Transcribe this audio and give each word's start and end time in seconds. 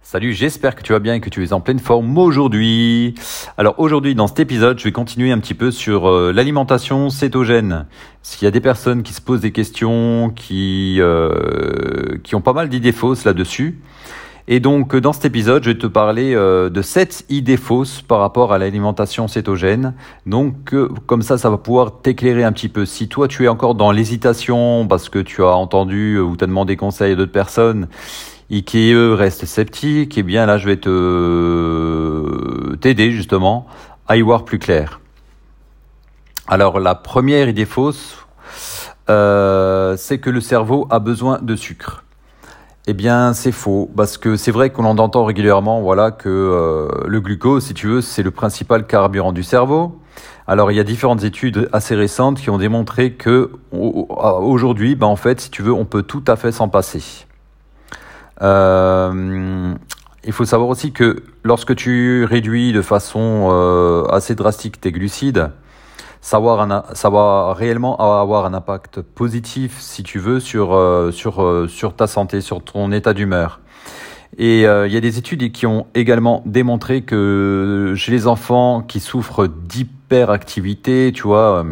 Salut, 0.00 0.32
j'espère 0.32 0.74
que 0.74 0.82
tu 0.82 0.92
vas 0.92 1.00
bien 1.00 1.14
et 1.14 1.20
que 1.20 1.28
tu 1.28 1.44
es 1.44 1.52
en 1.52 1.60
pleine 1.60 1.80
forme 1.80 2.16
aujourd'hui. 2.16 3.14
Alors 3.58 3.74
aujourd'hui 3.78 4.14
dans 4.14 4.26
cet 4.26 4.40
épisode, 4.40 4.78
je 4.78 4.84
vais 4.84 4.92
continuer 4.92 5.32
un 5.32 5.38
petit 5.38 5.52
peu 5.52 5.70
sur 5.70 6.08
euh, 6.08 6.32
l'alimentation 6.32 7.10
cétogène. 7.10 7.84
S'il 8.22 8.44
y 8.44 8.48
a 8.48 8.50
des 8.50 8.60
personnes 8.60 9.02
qui 9.02 9.12
se 9.12 9.20
posent 9.20 9.42
des 9.42 9.52
questions, 9.52 10.32
qui, 10.34 10.96
euh, 11.00 12.16
qui 12.22 12.34
ont 12.34 12.40
pas 12.40 12.54
mal 12.54 12.70
d'idées 12.70 12.92
fausses 12.92 13.24
là-dessus. 13.24 13.82
Et 14.50 14.60
donc 14.60 14.96
dans 14.96 15.12
cet 15.12 15.26
épisode, 15.26 15.62
je 15.64 15.72
vais 15.72 15.78
te 15.78 15.86
parler 15.86 16.34
euh, 16.34 16.70
de 16.70 16.80
7 16.80 17.26
idées 17.28 17.58
fausses 17.58 18.00
par 18.00 18.20
rapport 18.20 18.54
à 18.54 18.58
l'alimentation 18.58 19.28
cétogène. 19.28 19.92
Donc 20.24 20.74
comme 21.04 21.20
ça, 21.20 21.36
ça 21.36 21.50
va 21.50 21.58
pouvoir 21.58 22.00
t'éclairer 22.00 22.44
un 22.44 22.52
petit 22.52 22.70
peu. 22.70 22.86
Si 22.86 23.08
toi 23.08 23.28
tu 23.28 23.44
es 23.44 23.48
encore 23.48 23.74
dans 23.74 23.92
l'hésitation 23.92 24.86
parce 24.88 25.10
que 25.10 25.18
tu 25.18 25.42
as 25.42 25.54
entendu 25.54 26.18
ou 26.18 26.34
tu 26.34 26.44
as 26.44 26.46
demandé 26.46 26.76
conseil 26.76 27.12
à 27.12 27.14
d'autres 27.14 27.32
personnes 27.32 27.88
et 28.50 28.62
qui 28.62 28.92
eux 28.92 29.14
restent 29.14 29.44
sceptiques, 29.44 30.16
eh 30.18 30.22
bien 30.22 30.46
là 30.46 30.58
je 30.58 30.66
vais 30.66 30.76
te 30.76 32.74
t'aider 32.76 33.10
justement 33.10 33.66
à 34.06 34.16
y 34.16 34.22
voir 34.22 34.44
plus 34.44 34.58
clair. 34.58 35.00
Alors 36.46 36.80
la 36.80 36.94
première 36.94 37.48
idée 37.48 37.66
fausse, 37.66 38.26
euh, 39.10 39.96
c'est 39.96 40.18
que 40.18 40.30
le 40.30 40.40
cerveau 40.40 40.86
a 40.90 40.98
besoin 40.98 41.38
de 41.40 41.56
sucre. 41.56 42.04
Eh 42.90 42.94
bien, 42.94 43.34
c'est 43.34 43.52
faux, 43.52 43.90
parce 43.94 44.16
que 44.16 44.36
c'est 44.36 44.50
vrai 44.50 44.70
qu'on 44.70 44.86
entend 44.86 45.24
régulièrement, 45.24 45.82
voilà, 45.82 46.10
que 46.10 46.30
euh, 46.30 46.88
le 47.06 47.20
glucose, 47.20 47.66
si 47.66 47.74
tu 47.74 47.86
veux, 47.86 48.00
c'est 48.00 48.22
le 48.22 48.30
principal 48.30 48.86
carburant 48.86 49.32
du 49.32 49.42
cerveau. 49.42 50.00
Alors, 50.46 50.72
il 50.72 50.76
y 50.76 50.80
a 50.80 50.84
différentes 50.84 51.22
études 51.22 51.68
assez 51.74 51.94
récentes 51.94 52.40
qui 52.40 52.48
ont 52.48 52.56
démontré 52.56 53.12
que 53.12 53.52
aujourd'hui, 53.70 54.94
ben, 54.94 55.06
en 55.06 55.16
fait, 55.16 55.38
si 55.42 55.50
tu 55.50 55.62
veux, 55.62 55.74
on 55.74 55.84
peut 55.84 56.02
tout 56.02 56.24
à 56.26 56.36
fait 56.36 56.50
s'en 56.50 56.70
passer. 56.70 57.27
Euh, 58.42 59.74
il 60.24 60.32
faut 60.32 60.44
savoir 60.44 60.68
aussi 60.68 60.92
que 60.92 61.22
lorsque 61.42 61.74
tu 61.74 62.24
réduis 62.24 62.72
de 62.72 62.82
façon 62.82 63.48
euh, 63.50 64.04
assez 64.04 64.34
drastique 64.34 64.80
tes 64.80 64.92
glucides, 64.92 65.50
ça 66.20 66.40
va, 66.40 67.54
réellement 67.54 67.96
avoir 67.96 68.44
un 68.44 68.52
impact 68.52 69.00
positif, 69.00 69.78
si 69.80 70.02
tu 70.02 70.18
veux, 70.18 70.40
sur, 70.40 70.74
euh, 70.74 71.12
ta 71.96 72.06
santé, 72.06 72.40
sur 72.40 72.62
ton 72.62 72.92
état 72.92 73.14
d'humeur. 73.14 73.60
Et 74.36 74.62
il 74.62 74.92
y 74.92 74.96
a 74.96 75.00
des 75.00 75.18
études 75.18 75.50
qui 75.52 75.66
ont 75.66 75.86
également 75.94 76.42
démontré 76.44 77.02
que 77.02 77.94
chez 77.96 78.12
les 78.12 78.26
enfants 78.26 78.82
qui 78.82 79.00
souffrent 79.00 79.48
d'hyperactivité, 79.48 81.12
tu 81.14 81.22
vois, 81.22 81.64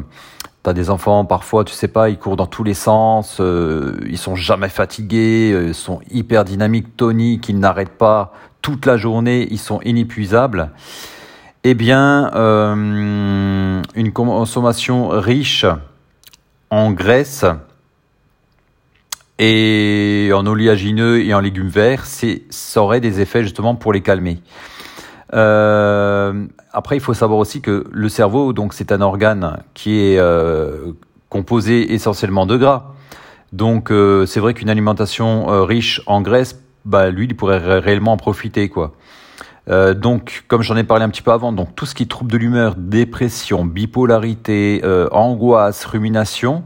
T'as 0.66 0.72
des 0.72 0.90
enfants, 0.90 1.24
parfois, 1.24 1.62
tu 1.62 1.72
sais 1.72 1.86
pas, 1.86 2.08
ils 2.08 2.18
courent 2.18 2.34
dans 2.34 2.48
tous 2.48 2.64
les 2.64 2.74
sens, 2.74 3.36
euh, 3.38 4.00
ils 4.08 4.18
sont 4.18 4.34
jamais 4.34 4.68
fatigués, 4.68 5.52
euh, 5.52 5.72
sont 5.72 6.00
hyper 6.10 6.44
dynamiques, 6.44 6.96
toniques, 6.96 7.48
ils 7.48 7.60
n'arrêtent 7.60 7.96
pas 7.96 8.32
toute 8.62 8.84
la 8.84 8.96
journée, 8.96 9.46
ils 9.52 9.60
sont 9.60 9.80
inépuisables. 9.82 10.72
Eh 11.62 11.74
bien, 11.74 12.32
euh, 12.34 13.80
une 13.94 14.12
consommation 14.12 15.10
riche 15.10 15.66
en 16.70 16.90
graisse 16.90 17.44
et 19.38 20.32
en 20.34 20.46
oléagineux 20.46 21.24
et 21.24 21.32
en 21.32 21.38
légumes 21.38 21.68
verts, 21.68 22.06
ça 22.06 22.82
aurait 22.82 23.00
des 23.00 23.20
effets 23.20 23.44
justement 23.44 23.76
pour 23.76 23.92
les 23.92 24.00
calmer. 24.00 24.40
Euh, 25.34 26.46
après, 26.72 26.96
il 26.96 27.00
faut 27.00 27.14
savoir 27.14 27.38
aussi 27.38 27.60
que 27.60 27.86
le 27.90 28.08
cerveau, 28.08 28.52
donc, 28.52 28.72
c'est 28.72 28.92
un 28.92 29.00
organe 29.00 29.62
qui 29.74 30.00
est 30.00 30.18
euh, 30.18 30.92
composé 31.28 31.92
essentiellement 31.94 32.46
de 32.46 32.56
gras. 32.56 32.94
Donc, 33.52 33.90
euh, 33.90 34.26
c'est 34.26 34.40
vrai 34.40 34.54
qu'une 34.54 34.70
alimentation 34.70 35.46
riche 35.64 36.02
en 36.06 36.20
graisse, 36.20 36.60
bah, 36.84 37.10
lui, 37.10 37.26
il 37.26 37.36
pourrait 37.36 37.58
réellement 37.80 38.12
en 38.12 38.16
profiter, 38.16 38.68
quoi. 38.68 38.92
Donc, 39.68 40.44
comme 40.46 40.62
j'en 40.62 40.76
ai 40.76 40.84
parlé 40.84 41.02
un 41.02 41.08
petit 41.08 41.22
peu 41.22 41.32
avant, 41.32 41.50
donc 41.50 41.74
tout 41.74 41.86
ce 41.86 41.96
qui 41.96 42.06
trouble 42.06 42.30
de 42.30 42.36
l'humeur, 42.36 42.76
dépression, 42.76 43.64
bipolarité, 43.64 44.80
angoisse, 45.10 45.84
rumination, 45.86 46.62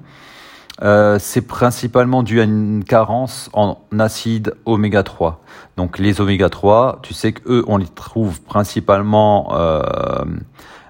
euh, 0.83 1.19
c'est 1.19 1.43
principalement 1.43 2.23
dû 2.23 2.41
à 2.41 2.45
une 2.45 2.85
carence 2.85 3.51
en 3.53 3.79
acide 3.99 4.55
oméga 4.65 5.03
3. 5.03 5.43
Donc 5.77 5.99
les 5.99 6.21
oméga 6.21 6.49
3, 6.49 7.01
tu 7.03 7.13
sais 7.13 7.33
qu'eux, 7.33 7.65
on 7.67 7.77
les 7.77 7.87
trouve 7.87 8.41
principalement 8.41 9.55
euh, 9.55 9.83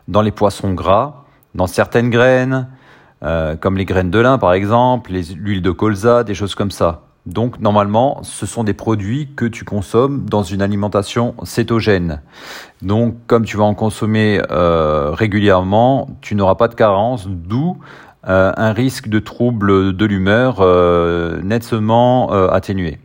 dans 0.07 0.23
les 0.23 0.31
poissons 0.31 0.75
gras, 0.75 1.25
dans 1.55 1.67
certaines 1.67 2.11
graines, 2.11 2.69
euh, 3.25 3.57
comme 3.57 3.77
les 3.77 3.85
graines 3.85 4.11
de 4.11 4.19
lin 4.21 4.39
par 4.39 4.53
exemple, 4.53 5.13
l'huile 5.13 5.63
de 5.63 5.71
colza, 5.71 6.23
des 6.23 6.35
choses 6.35 6.55
comme 6.55 6.71
ça. 6.71 7.10
Donc 7.27 7.61
normalement, 7.61 8.23
ce 8.23 8.47
sont 8.47 8.65
des 8.65 8.73
produits 8.73 9.29
que 9.37 9.45
tu 9.45 9.65
consommes 9.65 10.25
dans 10.25 10.43
une 10.43 10.63
alimentation 10.63 11.35
cétogène. 11.45 12.23
Donc 12.83 13.15
comme 13.27 13.45
tu 13.45 13.57
vas 13.57 13.65
en 13.65 13.75
consommer 13.75 14.41
régulièrement, 14.49 16.09
tu 16.23 16.35
n'auras 16.35 16.55
pas 16.55 16.69
de 16.69 16.75
carence, 16.75 17.27
d'où 17.29 17.77
euh, 18.29 18.53
un 18.55 18.75
risque 18.75 19.09
de 19.09 19.19
trouble 19.19 19.97
de 19.97 20.05
l'humeur 20.05 20.57
euh, 20.61 21.41
nettement 21.43 22.31
euh, 22.35 22.49
atténué. 22.49 22.99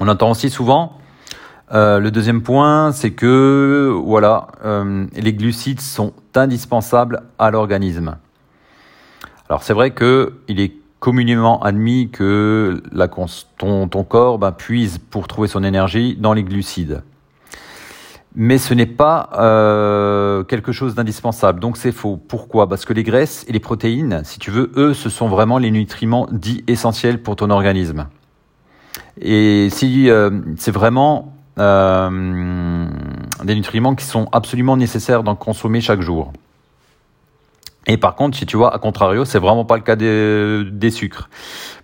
On 0.00 0.08
entend 0.08 0.30
aussi 0.30 0.48
souvent 0.48 0.94
le 1.70 2.08
deuxième 2.08 2.40
point, 2.40 2.92
c'est 2.92 3.10
que 3.10 3.94
voilà, 4.02 4.46
les 5.12 5.34
glucides 5.34 5.82
sont 5.82 6.14
indispensables 6.34 7.24
à 7.38 7.50
l'organisme. 7.50 8.16
Alors 9.50 9.62
c'est 9.62 9.74
vrai 9.74 9.90
que 9.90 10.38
il 10.48 10.60
est 10.60 10.72
communément 11.00 11.62
admis 11.62 12.10
que 12.10 12.82
ton 13.58 14.04
corps 14.04 14.38
ben, 14.38 14.52
puise 14.52 14.98
pour 14.98 15.28
trouver 15.28 15.48
son 15.48 15.62
énergie 15.62 16.16
dans 16.16 16.32
les 16.32 16.42
glucides 16.42 17.02
mais 18.40 18.58
ce 18.58 18.72
n'est 18.72 18.86
pas 18.86 19.30
euh, 19.38 20.44
quelque 20.44 20.70
chose 20.70 20.94
d'indispensable. 20.94 21.58
Donc 21.58 21.76
c'est 21.76 21.90
faux. 21.90 22.16
Pourquoi? 22.16 22.68
Parce 22.68 22.84
que 22.84 22.92
les 22.92 23.02
graisses 23.02 23.44
et 23.48 23.52
les 23.52 23.58
protéines, 23.58 24.22
si 24.24 24.38
tu 24.38 24.52
veux, 24.52 24.70
eux, 24.76 24.94
ce 24.94 25.10
sont 25.10 25.26
vraiment 25.26 25.58
les 25.58 25.72
nutriments 25.72 26.28
dits 26.30 26.62
essentiels 26.68 27.20
pour 27.20 27.34
ton 27.34 27.50
organisme. 27.50 28.06
Et 29.20 29.68
si 29.70 30.08
euh, 30.08 30.30
c'est 30.56 30.70
vraiment 30.70 31.34
euh, 31.58 32.86
des 33.42 33.56
nutriments 33.56 33.96
qui 33.96 34.04
sont 34.04 34.28
absolument 34.30 34.76
nécessaires 34.76 35.24
d'en 35.24 35.34
consommer 35.34 35.80
chaque 35.80 36.02
jour. 36.02 36.32
Et 37.86 37.96
par 37.96 38.14
contre, 38.14 38.36
si 38.36 38.44
tu 38.44 38.56
vois, 38.56 38.74
à 38.74 38.78
contrario, 38.78 39.24
c'est 39.24 39.38
vraiment 39.38 39.64
pas 39.64 39.76
le 39.76 39.82
cas 39.82 39.96
des, 39.96 40.64
des 40.70 40.90
sucres. 40.90 41.30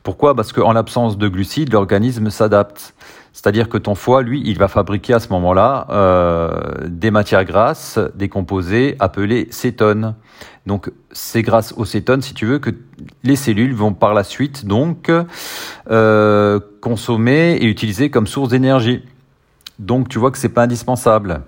Pourquoi? 0.02 0.34
Parce 0.34 0.52
qu'en 0.52 0.72
l'absence 0.72 1.16
de 1.16 1.28
glucides, 1.28 1.72
l'organisme 1.72 2.28
s'adapte. 2.28 2.94
C'est-à-dire 3.32 3.68
que 3.68 3.78
ton 3.78 3.94
foie, 3.94 4.22
lui, 4.22 4.42
il 4.44 4.58
va 4.58 4.68
fabriquer 4.68 5.14
à 5.14 5.18
ce 5.18 5.28
moment-là 5.30 5.86
euh, 5.90 6.52
des 6.86 7.10
matières 7.10 7.44
grasses 7.44 7.98
décomposées 8.14 8.96
appelées 9.00 9.48
cétones. 9.50 10.14
Donc 10.66 10.92
c'est 11.10 11.42
grâce 11.42 11.74
aux 11.76 11.84
cétones, 11.84 12.22
si 12.22 12.32
tu 12.32 12.46
veux, 12.46 12.58
que 12.58 12.70
les 13.24 13.36
cellules 13.36 13.74
vont 13.74 13.92
par 13.92 14.14
la 14.14 14.24
suite 14.24 14.66
donc 14.66 15.10
euh, 15.90 16.60
consommer 16.80 17.56
et 17.56 17.66
utiliser 17.66 18.08
comme 18.08 18.26
source 18.26 18.50
d'énergie. 18.50 19.02
Donc 19.80 20.08
tu 20.08 20.18
vois 20.20 20.30
que 20.30 20.38
c'est 20.38 20.48
pas 20.48 20.62
indispensable. 20.62 21.42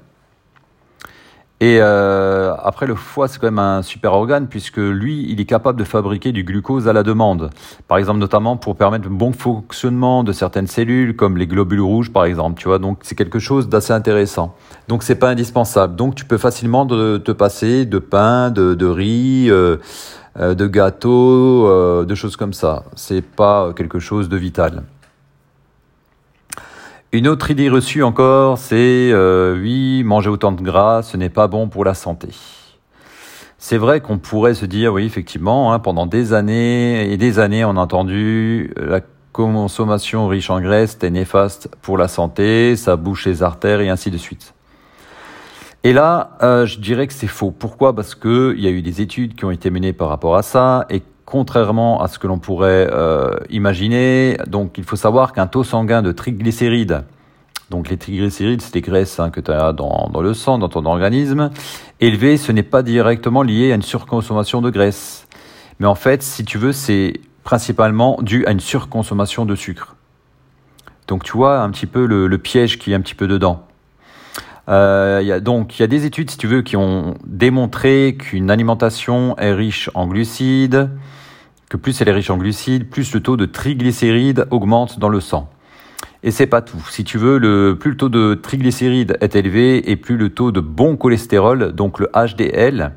Et 1.60 1.78
euh, 1.80 2.54
après, 2.62 2.86
le 2.86 2.94
foie, 2.94 3.28
c'est 3.28 3.38
quand 3.38 3.46
même 3.46 3.58
un 3.58 3.80
super 3.80 4.12
organe 4.12 4.46
puisque 4.46 4.76
lui, 4.76 5.26
il 5.30 5.40
est 5.40 5.46
capable 5.46 5.78
de 5.78 5.84
fabriquer 5.84 6.32
du 6.32 6.44
glucose 6.44 6.86
à 6.86 6.92
la 6.92 7.02
demande. 7.02 7.48
Par 7.88 7.96
exemple, 7.96 8.18
notamment 8.18 8.58
pour 8.58 8.76
permettre 8.76 9.04
le 9.04 9.14
bon 9.14 9.32
fonctionnement 9.32 10.22
de 10.22 10.32
certaines 10.32 10.66
cellules, 10.66 11.16
comme 11.16 11.38
les 11.38 11.46
globules 11.46 11.80
rouges, 11.80 12.12
par 12.12 12.26
exemple. 12.26 12.60
Tu 12.60 12.68
vois, 12.68 12.78
donc 12.78 12.98
c'est 13.02 13.14
quelque 13.14 13.38
chose 13.38 13.70
d'assez 13.70 13.94
intéressant. 13.94 14.54
Donc 14.88 15.02
c'est 15.02 15.14
pas 15.14 15.30
indispensable. 15.30 15.96
Donc 15.96 16.14
tu 16.14 16.26
peux 16.26 16.38
facilement 16.38 16.86
te 16.86 17.32
passer 17.32 17.86
de 17.86 17.98
pain, 17.98 18.50
de, 18.50 18.86
riz, 18.86 19.46
euh, 19.48 19.78
euh, 20.38 20.54
de 20.54 20.66
gâteaux, 20.66 21.66
euh, 21.68 22.04
de 22.04 22.14
choses 22.14 22.36
comme 22.36 22.52
ça. 22.52 22.84
C'est 22.96 23.22
pas 23.22 23.72
quelque 23.74 23.98
chose 23.98 24.28
de 24.28 24.36
vital. 24.36 24.82
Une 27.16 27.28
autre 27.28 27.50
idée 27.50 27.70
reçue 27.70 28.02
encore, 28.02 28.58
c'est 28.58 29.10
euh, 29.10 29.58
oui, 29.58 30.02
manger 30.04 30.28
autant 30.28 30.52
de 30.52 30.60
gras, 30.60 31.02
ce 31.02 31.16
n'est 31.16 31.30
pas 31.30 31.48
bon 31.48 31.66
pour 31.66 31.82
la 31.82 31.94
santé. 31.94 32.28
C'est 33.56 33.78
vrai 33.78 34.02
qu'on 34.02 34.18
pourrait 34.18 34.52
se 34.52 34.66
dire, 34.66 34.92
oui, 34.92 35.06
effectivement, 35.06 35.72
hein, 35.72 35.78
pendant 35.78 36.04
des 36.04 36.34
années 36.34 37.10
et 37.10 37.16
des 37.16 37.38
années, 37.38 37.64
on 37.64 37.70
a 37.70 37.80
entendu 37.80 38.70
la 38.76 39.00
consommation 39.32 40.28
riche 40.28 40.50
en 40.50 40.60
graisse 40.60 40.98
est 41.00 41.08
néfaste 41.08 41.70
pour 41.80 41.96
la 41.96 42.08
santé, 42.08 42.76
ça 42.76 42.96
bouche 42.96 43.24
les 43.24 43.42
artères 43.42 43.80
et 43.80 43.88
ainsi 43.88 44.10
de 44.10 44.18
suite. 44.18 44.52
Et 45.84 45.94
là, 45.94 46.36
euh, 46.42 46.66
je 46.66 46.78
dirais 46.80 47.06
que 47.06 47.14
c'est 47.14 47.28
faux. 47.28 47.50
Pourquoi? 47.50 47.94
Parce 47.96 48.14
qu'il 48.14 48.60
y 48.60 48.66
a 48.66 48.70
eu 48.70 48.82
des 48.82 49.00
études 49.00 49.36
qui 49.36 49.46
ont 49.46 49.50
été 49.50 49.70
menées 49.70 49.94
par 49.94 50.10
rapport 50.10 50.36
à 50.36 50.42
ça 50.42 50.84
et 50.90 51.00
contrairement 51.26 52.00
à 52.00 52.08
ce 52.08 52.18
que 52.18 52.26
l'on 52.26 52.38
pourrait 52.38 52.88
euh, 52.90 53.34
imaginer. 53.50 54.38
Donc 54.46 54.78
il 54.78 54.84
faut 54.84 54.96
savoir 54.96 55.34
qu'un 55.34 55.46
taux 55.46 55.64
sanguin 55.64 56.00
de 56.00 56.12
triglycérides, 56.12 57.04
donc 57.68 57.90
les 57.90 57.96
triglycérides, 57.96 58.62
c'est 58.62 58.74
les 58.74 58.80
graisses 58.80 59.18
hein, 59.18 59.30
que 59.30 59.40
tu 59.40 59.50
as 59.50 59.72
dans, 59.72 60.08
dans, 60.12 60.20
le 60.20 60.34
sang, 60.34 60.56
dans 60.58 60.68
ton 60.68 60.86
organisme, 60.86 61.50
élevé, 62.00 62.36
ce 62.36 62.52
n'est 62.52 62.62
pas 62.62 62.82
directement 62.82 63.42
lié 63.42 63.72
à 63.72 63.74
une 63.74 63.82
surconsommation 63.82 64.62
de 64.62 64.70
graisse. 64.70 65.26
Mais 65.80 65.86
en 65.86 65.96
fait, 65.96 66.22
si 66.22 66.44
tu 66.44 66.58
veux, 66.58 66.72
c'est 66.72 67.20
principalement 67.42 68.18
dû 68.22 68.46
à 68.46 68.52
une 68.52 68.60
surconsommation 68.60 69.44
de 69.44 69.54
sucre. 69.54 69.96
Donc 71.08 71.24
tu 71.24 71.32
vois 71.32 71.60
un 71.60 71.70
petit 71.70 71.86
peu 71.86 72.06
le, 72.06 72.38
piège 72.38 72.78
qui 72.78 72.92
est 72.92 72.94
un 72.94 73.00
petit 73.00 73.14
peu 73.14 73.26
dedans. 73.26 73.65
Euh, 74.68 75.40
donc 75.40 75.78
il 75.78 75.82
y 75.82 75.84
a 75.84 75.86
des 75.86 76.06
études, 76.06 76.30
si 76.30 76.38
tu 76.38 76.46
veux, 76.46 76.62
qui 76.62 76.76
ont 76.76 77.14
démontré 77.24 78.16
qu'une 78.18 78.50
alimentation 78.50 79.36
est 79.38 79.52
riche 79.52 79.90
en 79.94 80.06
glucides, 80.06 80.90
que 81.68 81.76
plus 81.76 82.00
elle 82.00 82.08
est 82.08 82.12
riche 82.12 82.30
en 82.30 82.36
glucides, 82.36 82.88
plus 82.88 83.14
le 83.14 83.20
taux 83.20 83.36
de 83.36 83.46
triglycérides 83.46 84.46
augmente 84.50 84.98
dans 84.98 85.08
le 85.08 85.20
sang. 85.20 85.48
Et 86.22 86.30
c'est 86.30 86.46
pas 86.46 86.62
tout. 86.62 86.84
Si 86.90 87.04
tu 87.04 87.18
veux, 87.18 87.76
plus 87.78 87.92
le 87.92 87.96
taux 87.96 88.08
de 88.08 88.34
triglycérides 88.34 89.16
est 89.20 89.36
élevé 89.36 89.90
et 89.90 89.96
plus 89.96 90.16
le 90.16 90.30
taux 90.30 90.50
de 90.50 90.60
bon 90.60 90.96
cholestérol, 90.96 91.72
donc 91.72 92.00
le 92.00 92.10
HDL, 92.14 92.92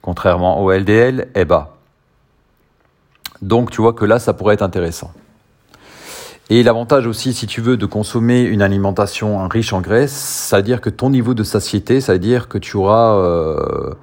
contrairement 0.00 0.62
au 0.62 0.70
LDL, 0.70 1.28
est 1.34 1.44
bas. 1.44 1.76
Donc 3.40 3.70
tu 3.70 3.80
vois 3.80 3.92
que 3.92 4.04
là, 4.04 4.20
ça 4.20 4.32
pourrait 4.32 4.54
être 4.54 4.62
intéressant. 4.62 5.12
Et 6.50 6.62
l'avantage 6.62 7.06
aussi, 7.06 7.32
si 7.32 7.46
tu 7.46 7.60
veux, 7.60 7.76
de 7.76 7.86
consommer 7.86 8.42
une 8.42 8.62
alimentation 8.62 9.46
riche 9.48 9.72
en 9.72 9.80
graisse, 9.80 10.12
ça 10.12 10.58
veut 10.58 10.62
dire 10.62 10.80
que 10.80 10.90
ton 10.90 11.08
niveau 11.08 11.34
de 11.34 11.44
satiété, 11.44 12.00
ça 12.00 12.14
veut 12.14 12.18
dire 12.18 12.48
que 12.48 12.58
tu 12.58 12.76
auras, 12.76 13.16
euh, 13.16 13.94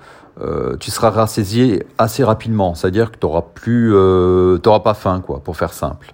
euh, 0.42 0.76
tu 0.80 0.90
seras 0.90 1.12
rassasié 1.12 1.86
assez 1.98 2.24
rapidement. 2.24 2.76
Ça 2.76 2.88
veut 2.88 2.92
dire 2.92 3.12
que 3.12 3.18
tu 3.18 3.26
n'auras 3.26 3.44
plus, 3.54 3.94
euh, 3.94 4.58
t'auras 4.58 4.80
pas 4.80 4.94
faim, 4.96 5.22
quoi, 5.24 5.42
pour 5.44 5.58
faire 5.58 5.74
simple. 5.74 6.14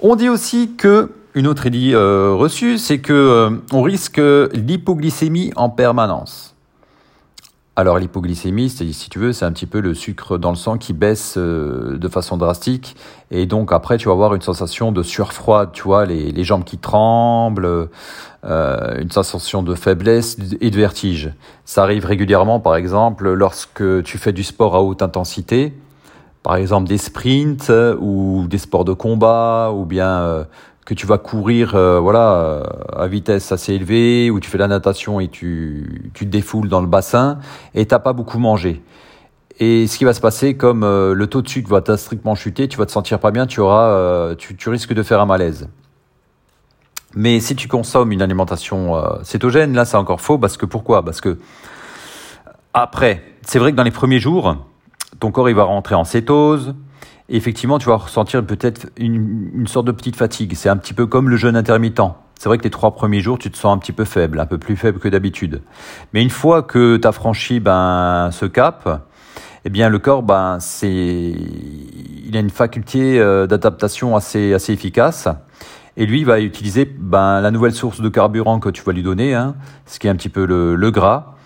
On 0.00 0.16
dit 0.16 0.28
aussi 0.28 0.72
que 0.76 1.10
une 1.36 1.46
autre 1.46 1.66
idée 1.66 1.92
euh, 1.92 2.32
reçue, 2.32 2.78
c'est 2.78 2.98
que 2.98 3.12
euh, 3.12 3.50
on 3.70 3.82
risque 3.82 4.20
l'hypoglycémie 4.54 5.52
en 5.54 5.68
permanence. 5.68 6.55
Alors 7.78 7.98
l'hypoglycémie, 7.98 8.70
si 8.70 9.10
tu 9.10 9.18
veux, 9.18 9.34
c'est 9.34 9.44
un 9.44 9.52
petit 9.52 9.66
peu 9.66 9.80
le 9.80 9.92
sucre 9.92 10.38
dans 10.38 10.48
le 10.48 10.56
sang 10.56 10.78
qui 10.78 10.94
baisse 10.94 11.34
euh, 11.36 11.98
de 11.98 12.08
façon 12.08 12.38
drastique, 12.38 12.96
et 13.30 13.44
donc 13.44 13.70
après 13.70 13.98
tu 13.98 14.06
vas 14.06 14.12
avoir 14.12 14.34
une 14.34 14.40
sensation 14.40 14.92
de 14.92 15.02
sueur 15.02 15.34
froide, 15.34 15.68
tu 15.74 15.82
vois, 15.82 16.06
les, 16.06 16.32
les 16.32 16.42
jambes 16.42 16.64
qui 16.64 16.78
tremblent, 16.78 17.90
une 18.42 19.10
sensation 19.10 19.62
de 19.62 19.74
faiblesse 19.74 20.38
et 20.60 20.70
de 20.70 20.76
vertige. 20.76 21.32
Ça 21.66 21.82
arrive 21.82 22.06
régulièrement, 22.06 22.60
par 22.60 22.76
exemple, 22.76 23.30
lorsque 23.32 24.02
tu 24.04 24.18
fais 24.18 24.32
du 24.32 24.44
sport 24.44 24.74
à 24.74 24.82
haute 24.82 25.02
intensité, 25.02 25.74
par 26.42 26.56
exemple 26.56 26.88
des 26.88 26.96
sprints 26.96 27.70
ou 28.00 28.46
des 28.48 28.58
sports 28.58 28.84
de 28.84 28.92
combat, 28.94 29.72
ou 29.74 29.84
bien 29.84 30.46
que 30.86 30.94
tu 30.94 31.06
vas 31.06 31.18
courir 31.18 31.74
euh, 31.74 31.98
voilà 31.98 32.32
euh, 32.32 32.62
à 32.96 33.06
vitesse 33.08 33.52
assez 33.52 33.74
élevée 33.74 34.30
ou 34.30 34.40
tu 34.40 34.48
fais 34.48 34.56
la 34.56 34.68
natation 34.68 35.20
et 35.20 35.28
tu, 35.28 36.10
tu 36.14 36.24
te 36.24 36.30
défoules 36.30 36.68
dans 36.68 36.80
le 36.80 36.86
bassin 36.86 37.40
et 37.74 37.84
t'as 37.84 37.98
pas 37.98 38.14
beaucoup 38.14 38.38
mangé. 38.38 38.82
Et 39.58 39.86
ce 39.86 39.98
qui 39.98 40.04
va 40.04 40.14
se 40.14 40.20
passer, 40.20 40.56
comme 40.56 40.84
euh, 40.84 41.12
le 41.12 41.26
taux 41.26 41.42
de 41.42 41.48
sucre 41.48 41.68
va 41.68 41.96
strictement 41.96 42.34
chuter, 42.34 42.68
tu 42.68 42.78
vas 42.78 42.86
te 42.86 42.92
sentir 42.92 43.18
pas 43.18 43.30
bien, 43.30 43.46
tu 43.46 43.60
auras, 43.60 44.34
tu, 44.36 44.54
tu, 44.54 44.68
risques 44.68 44.92
de 44.92 45.02
faire 45.02 45.20
un 45.20 45.26
malaise. 45.26 45.68
Mais 47.14 47.40
si 47.40 47.56
tu 47.56 47.66
consommes 47.66 48.12
une 48.12 48.22
alimentation 48.22 49.02
cétogène, 49.22 49.74
là 49.74 49.84
c'est 49.84 49.96
encore 49.96 50.20
faux 50.20 50.38
parce 50.38 50.56
que 50.56 50.66
pourquoi? 50.66 51.04
Parce 51.04 51.20
que 51.20 51.38
après, 52.74 53.24
c'est 53.42 53.58
vrai 53.58 53.72
que 53.72 53.76
dans 53.76 53.82
les 53.82 53.90
premiers 53.90 54.20
jours, 54.20 54.56
ton 55.18 55.32
corps 55.32 55.48
il 55.48 55.56
va 55.56 55.64
rentrer 55.64 55.94
en 55.94 56.04
cétose, 56.04 56.74
effectivement, 57.28 57.78
tu 57.78 57.88
vas 57.88 57.96
ressentir 57.96 58.44
peut-être 58.44 58.88
une, 58.96 59.66
sorte 59.66 59.86
de 59.86 59.92
petite 59.92 60.16
fatigue. 60.16 60.54
C'est 60.54 60.68
un 60.68 60.76
petit 60.76 60.94
peu 60.94 61.06
comme 61.06 61.28
le 61.28 61.36
jeûne 61.36 61.56
intermittent. 61.56 62.00
C'est 62.38 62.48
vrai 62.48 62.58
que 62.58 62.64
les 62.64 62.70
trois 62.70 62.94
premiers 62.94 63.20
jours, 63.20 63.38
tu 63.38 63.50
te 63.50 63.56
sens 63.56 63.74
un 63.74 63.78
petit 63.78 63.92
peu 63.92 64.04
faible, 64.04 64.38
un 64.40 64.46
peu 64.46 64.58
plus 64.58 64.76
faible 64.76 64.98
que 64.98 65.08
d'habitude. 65.08 65.62
Mais 66.12 66.22
une 66.22 66.30
fois 66.30 66.62
que 66.62 66.96
tu 66.98 67.08
as 67.08 67.12
franchi 67.12 67.60
ben, 67.60 68.28
ce 68.30 68.44
cap, 68.44 69.08
eh 69.64 69.70
bien 69.70 69.88
le 69.88 69.98
corps, 69.98 70.22
ben, 70.22 70.58
c'est, 70.60 71.34
il 72.26 72.36
a 72.36 72.40
une 72.40 72.50
faculté 72.50 73.18
euh, 73.18 73.46
d'adaptation 73.46 74.14
assez, 74.14 74.52
assez 74.52 74.72
efficace. 74.72 75.28
Et 75.96 76.04
lui, 76.04 76.20
il 76.20 76.26
va 76.26 76.40
utiliser 76.40 76.84
ben, 76.84 77.40
la 77.40 77.50
nouvelle 77.50 77.72
source 77.72 78.02
de 78.02 78.08
carburant 78.10 78.60
que 78.60 78.68
tu 78.68 78.82
vas 78.82 78.92
lui 78.92 79.02
donner, 79.02 79.34
hein, 79.34 79.56
ce 79.86 79.98
qui 79.98 80.06
est 80.06 80.10
un 80.10 80.16
petit 80.16 80.28
peu 80.28 80.44
le, 80.44 80.90
gras. 80.90 81.36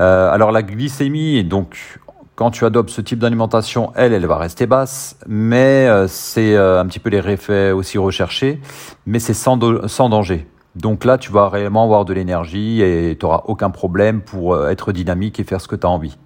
Euh, 0.00 0.32
alors 0.32 0.50
la 0.50 0.62
glycémie, 0.62 1.44
donc 1.44 2.00
quand 2.38 2.52
tu 2.52 2.64
adoptes 2.64 2.90
ce 2.90 3.00
type 3.00 3.18
d'alimentation, 3.18 3.90
elle, 3.96 4.12
elle 4.12 4.24
va 4.24 4.36
rester 4.36 4.66
basse, 4.66 5.18
mais 5.26 5.88
euh, 5.88 6.06
c'est 6.06 6.54
euh, 6.54 6.80
un 6.80 6.86
petit 6.86 7.00
peu 7.00 7.10
les 7.10 7.18
effets 7.18 7.72
aussi 7.72 7.98
recherchés, 7.98 8.60
mais 9.06 9.18
c'est 9.18 9.34
sans, 9.34 9.56
danger. 9.56 10.46
Donc 10.76 11.04
là, 11.04 11.18
tu 11.18 11.32
vas 11.32 11.48
réellement 11.48 11.82
avoir 11.82 12.04
de 12.04 12.14
l'énergie 12.14 12.80
et 12.80 13.16
tu 13.18 13.26
n'auras 13.26 13.42
aucun 13.46 13.70
problème 13.70 14.20
pour 14.20 14.54
euh, 14.54 14.68
être 14.68 14.92
dynamique 14.92 15.40
et 15.40 15.42
faire 15.42 15.60
ce 15.60 15.66
que 15.66 15.74
tu 15.74 15.84
as 15.84 15.90
envie. 15.90 16.16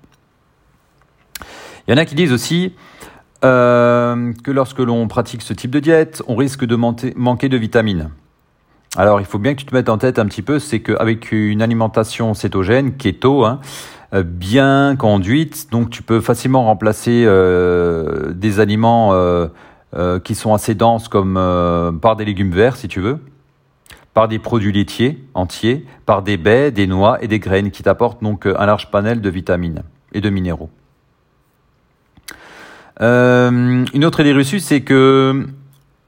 Il 1.88 1.92
y 1.92 1.94
en 1.94 1.96
a 1.96 2.04
qui 2.04 2.14
disent 2.14 2.34
aussi 2.34 2.74
que 3.40 4.50
lorsque 4.50 4.80
l'on 4.80 5.08
pratique 5.08 5.40
ce 5.40 5.54
type 5.54 5.70
de 5.70 5.80
diète, 5.80 6.22
on 6.28 6.36
risque 6.36 6.66
de 6.66 6.76
manquer 6.76 7.48
de 7.48 7.56
vitamines. 7.56 8.10
Alors, 8.96 9.20
il 9.20 9.26
faut 9.26 9.38
bien 9.38 9.54
que 9.54 9.60
tu 9.60 9.66
te 9.66 9.74
mettes 9.74 9.88
en 9.88 9.96
tête 9.96 10.18
un 10.18 10.26
petit 10.26 10.42
peu, 10.42 10.58
c'est 10.58 10.80
qu'avec 10.80 11.32
une 11.32 11.62
alimentation 11.62 12.34
cétogène, 12.34 12.98
keto, 12.98 13.46
hein, 13.46 13.60
bien 14.20 14.94
conduite, 14.96 15.68
donc 15.70 15.90
tu 15.90 16.02
peux 16.02 16.20
facilement 16.20 16.64
remplacer 16.64 17.24
euh, 17.26 18.32
des 18.32 18.60
aliments 18.60 19.12
euh, 19.14 19.48
qui 20.20 20.34
sont 20.34 20.52
assez 20.52 20.74
denses 20.74 21.08
comme 21.08 21.34
par 22.00 22.16
des 22.16 22.24
légumes 22.24 22.52
verts, 22.52 22.76
si 22.76 22.88
tu 22.88 23.00
veux, 23.00 23.18
par 24.12 24.28
des 24.28 24.38
produits 24.38 24.72
laitiers 24.72 25.24
entiers, 25.34 25.86
par 26.04 26.22
des 26.22 26.36
baies, 26.36 26.70
des 26.70 26.86
noix 26.86 27.22
et 27.22 27.28
des 27.28 27.38
graines 27.38 27.70
qui 27.70 27.82
t'apportent 27.82 28.22
donc 28.22 28.46
un 28.46 28.66
large 28.66 28.90
panel 28.90 29.20
de 29.20 29.30
vitamines 29.30 29.82
et 30.12 30.20
de 30.20 30.28
minéraux. 30.30 30.70
une 33.00 34.04
autre 34.04 34.20
idée 34.20 34.32
reçue, 34.32 34.60
c'est 34.60 34.82
que 34.82 35.46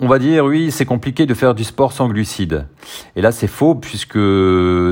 on 0.00 0.08
va 0.08 0.18
dire 0.18 0.44
oui, 0.44 0.70
c'est 0.70 0.84
compliqué 0.84 1.24
de 1.26 1.34
faire 1.34 1.54
du 1.54 1.64
sport 1.64 1.92
sans 1.92 2.08
glucides. 2.08 2.66
Et 3.16 3.22
là, 3.22 3.32
c'est 3.32 3.46
faux 3.46 3.74
puisque 3.74 4.18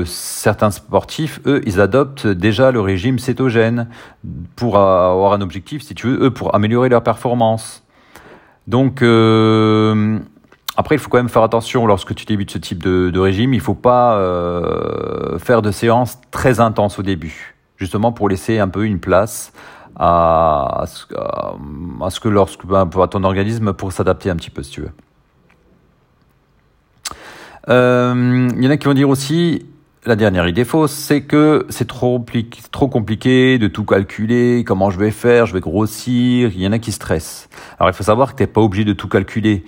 certains 0.05 0.71
sportifs, 0.71 1.41
eux, 1.45 1.61
ils 1.65 1.81
adoptent 1.81 2.27
déjà 2.27 2.71
le 2.71 2.79
régime 2.79 3.19
cétogène 3.19 3.87
pour 4.55 4.77
avoir 4.77 5.33
un 5.33 5.41
objectif, 5.41 5.83
si 5.83 5.93
tu 5.93 6.07
veux, 6.07 6.25
eux, 6.25 6.31
pour 6.31 6.55
améliorer 6.55 6.89
leur 6.89 7.03
performance. 7.03 7.83
Donc, 8.67 9.01
euh, 9.01 10.19
après, 10.77 10.95
il 10.95 10.99
faut 10.99 11.09
quand 11.09 11.17
même 11.17 11.29
faire 11.29 11.43
attention 11.43 11.85
lorsque 11.85 12.15
tu 12.15 12.25
débutes 12.25 12.51
ce 12.51 12.57
type 12.57 12.81
de, 12.81 13.19
régime. 13.19 13.53
Il 13.53 13.57
ne 13.57 13.63
faut 13.63 13.73
pas 13.75 14.17
euh, 14.17 15.37
faire 15.37 15.61
de 15.61 15.71
séances 15.71 16.17
très 16.31 16.61
intenses 16.61 16.97
au 16.97 17.03
début, 17.03 17.55
justement 17.75 18.13
pour 18.13 18.29
laisser 18.29 18.59
un 18.59 18.69
peu 18.69 18.85
une 18.85 18.99
place 18.99 19.51
à, 19.95 20.81
à, 20.81 20.85
ce 20.87 22.19
que 22.19 22.29
lorsque 22.29 22.65
ben, 22.65 22.87
ton 22.87 23.23
organisme 23.23 23.73
pour 23.73 23.91
s'adapter 23.91 24.29
un 24.29 24.35
petit 24.35 24.49
peu 24.49 24.63
si 24.63 24.71
tu 24.71 24.81
veux. 24.81 24.91
Euh, 27.69 28.49
il 28.55 28.63
y 28.63 28.67
en 28.67 28.71
a 28.71 28.77
qui 28.77 28.85
vont 28.85 28.93
dire 28.93 29.09
aussi 29.09 29.65
la 30.05 30.17
dernière 30.17 30.47
idée 30.49 30.65
fausse, 30.65 30.91
c'est 30.91 31.21
que 31.21 31.65
c'est 31.69 31.87
trop, 31.87 32.23
trop 32.71 32.87
compliqué 32.89 33.57
de 33.57 33.67
tout 33.67 33.85
calculer, 33.85 34.65
comment 34.65 34.89
je 34.89 34.99
vais 34.99 35.11
faire, 35.11 35.45
je 35.45 35.53
vais 35.53 35.61
grossir, 35.61 36.51
il 36.53 36.61
y 36.61 36.67
en 36.67 36.73
a 36.73 36.79
qui 36.79 36.91
stressent. 36.91 37.47
Alors 37.79 37.89
il 37.89 37.93
faut 37.93 38.03
savoir 38.03 38.33
que 38.33 38.37
tu 38.37 38.43
n'es 38.43 38.47
pas 38.47 38.59
obligé 38.59 38.83
de 38.83 38.91
tout 38.91 39.07
calculer. 39.07 39.63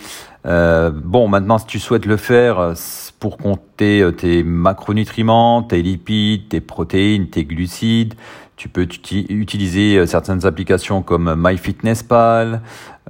Euh, 0.46 0.92
bon, 0.94 1.30
maintenant 1.30 1.58
si 1.58 1.66
tu 1.66 1.80
souhaites 1.80 2.06
le 2.06 2.18
faire 2.18 2.74
pour 3.20 3.38
compter 3.38 4.02
euh, 4.02 4.12
tes 4.12 4.44
macronutriments, 4.44 5.64
tes 5.64 5.82
lipides, 5.82 6.50
tes 6.50 6.60
protéines, 6.60 7.30
tes 7.30 7.46
glucides, 7.46 8.16
tu 8.56 8.70
peux 8.70 8.88
utiliser 9.30 9.98
euh, 9.98 10.06
certaines 10.06 10.46
applications 10.46 11.02
comme 11.02 11.36
MyFitnessPal, 11.38 12.62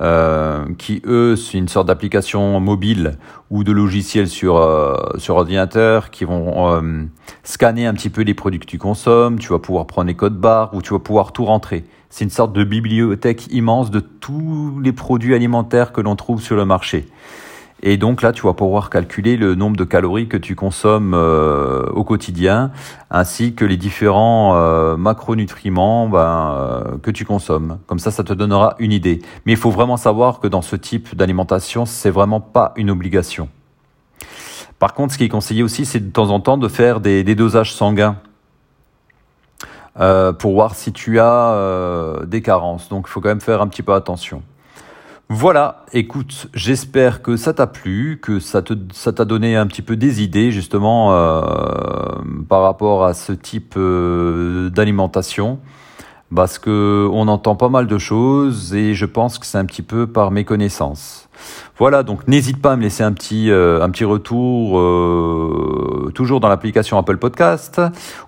euh, 0.02 0.66
qui 0.78 1.02
eux, 1.06 1.36
c'est 1.36 1.58
une 1.58 1.68
sorte 1.68 1.88
d'application 1.88 2.60
mobile 2.60 3.18
ou 3.52 3.64
de 3.64 3.72
logiciel 3.72 4.28
sur, 4.28 4.58
euh, 4.58 4.96
sur 5.18 5.36
ordinateur 5.36 6.10
qui 6.10 6.26
vont 6.26 6.82
scanner 7.44 7.86
un 7.86 7.94
petit 7.94 8.10
peu 8.10 8.22
les 8.22 8.34
produits 8.34 8.60
que 8.60 8.66
tu 8.66 8.78
consommes. 8.78 9.40
Tu 9.40 9.50
vas 9.50 9.60
pouvoir 9.60 9.86
prendre 9.86 10.08
les 10.08 10.16
codes 10.16 10.38
barres 10.38 10.74
ou 10.74 10.82
tu 10.82 10.94
vas 10.94 11.00
pouvoir 11.00 11.32
tout 11.32 11.46
rentrer. 11.46 11.86
C'est 12.10 12.24
une 12.24 12.32
sorte 12.32 12.54
de 12.54 12.64
bibliothèque 12.64 13.48
immense 13.52 13.92
de 13.92 14.00
tous 14.00 14.80
les 14.84 14.94
produits 14.94 15.36
alimentaires 15.36 15.92
que 15.92 16.02
l'on 16.02 16.16
trouve 16.16 16.42
sur 16.42 16.56
le 16.56 16.66
marché. 16.66 17.06
Et 17.84 17.98
donc 17.98 18.22
là, 18.22 18.32
tu 18.32 18.44
vas 18.44 18.54
pouvoir 18.54 18.90
calculer 18.90 19.38
le 19.38 19.54
nombre 19.54 19.76
de 19.76 19.84
calories 19.84 20.28
que 20.28 20.38
tu 20.38 20.56
consommes 20.56 21.14
euh, 21.14 21.86
au 21.92 22.04
quotidien, 22.04 22.72
ainsi 23.12 23.54
que 23.54 23.66
les 23.66 23.78
différents 23.78 24.56
euh, 24.56 24.96
macronutriments 24.96 26.08
ben, 26.08 26.56
euh, 26.58 26.98
que 27.04 27.12
tu 27.12 27.26
consommes. 27.26 27.80
Comme 27.86 28.00
ça, 28.00 28.12
ça 28.12 28.24
te 28.24 28.34
donnera 28.34 28.76
une 28.80 28.92
idée. 28.92 29.22
Mais 29.46 29.52
il 29.52 29.58
faut 29.58 29.72
vraiment 29.72 29.98
savoir 29.98 30.40
que 30.40 30.48
dans 30.48 30.62
ce 30.62 30.76
type 30.76 31.16
d'alimentation, 31.16 31.86
c'est 31.86 32.10
vraiment 32.10 32.40
pas 32.40 32.74
une 32.78 32.90
obligation. 32.90 33.50
Par 34.80 34.94
contre, 34.94 35.14
ce 35.14 35.18
qui 35.18 35.26
est 35.26 35.30
conseillé 35.30 35.62
aussi, 35.62 35.86
c'est 35.86 36.00
de 36.00 36.12
temps 36.12 36.30
en 36.30 36.40
temps 36.40 36.58
de 36.58 36.68
faire 36.68 37.02
des, 37.02 37.24
des 37.24 37.36
dosages 37.36 37.74
sanguins. 37.74 38.18
pour 40.40 40.54
voir 40.54 40.76
si 40.76 40.92
tu 40.92 41.20
as 41.20 42.20
des 42.26 42.42
carences. 42.42 42.90
Donc 42.90 43.06
il 43.08 43.12
faut 43.12 43.22
quand 43.22 43.30
même 43.30 43.42
faire 43.42 43.62
un 43.62 43.68
petit 43.68 43.84
peu 43.84 43.94
attention. 43.94 44.42
Voilà, 45.30 45.86
écoute, 45.92 46.50
j'espère 46.54 47.24
que 47.24 47.36
ça 47.36 47.52
t'a 47.52 47.66
plu, 47.66 48.20
que 48.22 48.40
ça 48.40 48.62
te 48.62 48.76
ça 48.94 49.12
t'a 49.12 49.26
donné 49.26 49.56
un 49.56 49.66
petit 49.66 49.82
peu 49.82 49.96
des 49.96 50.22
idées 50.22 50.52
justement 50.52 51.14
euh, 51.14 51.42
par 52.48 52.62
rapport 52.62 53.04
à 53.04 53.16
ce 53.16 53.32
type 53.32 53.74
euh, 53.76 54.70
d'alimentation. 54.70 55.60
Parce 56.34 56.58
que 56.58 57.08
on 57.12 57.28
entend 57.28 57.56
pas 57.56 57.70
mal 57.70 57.88
de 57.88 57.98
choses 57.98 58.74
et 58.74 58.94
je 58.94 59.06
pense 59.06 59.38
que 59.38 59.46
c'est 59.46 59.58
un 59.58 59.66
petit 59.66 59.84
peu 59.84 60.08
par 60.08 60.32
méconnaissance. 60.32 61.30
Voilà, 61.78 62.04
donc 62.04 62.28
n'hésite 62.28 62.62
pas 62.62 62.72
à 62.72 62.76
me 62.78 62.84
laisser 62.84 63.04
un 63.04 63.12
petit, 63.12 63.52
euh, 63.52 63.84
un 63.84 63.90
petit 63.90 64.06
retour 64.06 64.80
euh, 64.80 66.12
toujours 66.16 66.40
dans 66.40 66.48
l'application 66.48 66.98
Apple 66.98 67.18
Podcast 67.18 67.82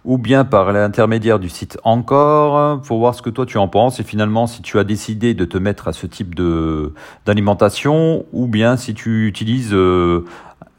ou 0.04 0.18
bien 0.18 0.44
par 0.44 0.74
l'intermédiaire 0.74 1.39
du 1.39 1.48
site 1.50 1.80
Encore 1.84 2.82
pour 2.82 3.00
voir 3.00 3.16
ce 3.16 3.22
que 3.22 3.30
toi 3.30 3.46
tu 3.46 3.58
en 3.58 3.70
penses 3.70 4.00
et 4.00 4.04
finalement 4.04 4.46
si 4.46 4.62
tu 4.62 4.77
as 4.77 4.84
décidé 4.84 5.34
de 5.34 5.46
te 5.46 5.58
mettre 5.58 5.88
à 5.88 5.94
ce 5.94 6.06
type 6.06 6.36
de 6.36 6.94
d'alimentation 7.25 8.25
ou 8.34 8.48
bien 8.48 8.75
si 8.75 8.94
tu 8.94 9.27
utilises 9.27 9.74
euh, 9.74 10.25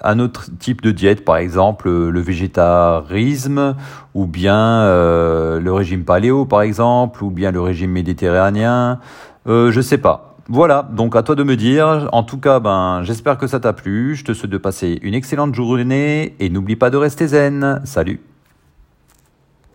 un 0.01 0.19
autre 0.19 0.51
type 0.59 0.83
de 0.83 0.91
diète, 0.91 1.25
par 1.25 1.37
exemple 1.37 1.91
le 1.91 2.21
végétarisme, 2.21 3.75
ou 4.15 4.27
bien 4.27 4.57
euh, 4.57 5.61
le 5.61 5.73
régime 5.73 6.05
paléo, 6.05 6.45
par 6.45 6.63
exemple, 6.63 7.25
ou 7.25 7.31
bien 7.31 7.51
le 7.51 7.61
régime 7.61 7.91
méditerranéen. 7.91 9.01
Euh, 9.47 9.71
je 9.71 9.81
sais 9.81 9.99
pas. 9.99 10.37
Voilà, 10.49 10.89
donc 10.93 11.15
à 11.15 11.23
toi 11.23 11.35
de 11.35 11.43
me 11.43 11.57
dire. 11.57 12.09
En 12.13 12.23
tout 12.23 12.39
cas, 12.39 12.59
ben, 12.59 13.03
j'espère 13.03 13.37
que 13.37 13.47
ça 13.47 13.61
t'a 13.61 13.75
plu. 13.75 14.15
Je 14.15 14.25
te 14.25 14.33
souhaite 14.33 14.51
de 14.51 14.59
passer 14.59 14.99
une 15.03 15.15
excellente 15.15 15.55
journée 15.55 16.35
et 16.41 16.49
n'oublie 16.49 16.77
pas 16.77 16.91
de 16.91 16.97
rester 16.97 17.27
zen. 17.29 17.81
Salut 17.85 18.21